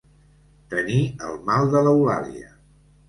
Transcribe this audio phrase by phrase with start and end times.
[0.71, 2.51] Tenir el mal de l'Eulàlia.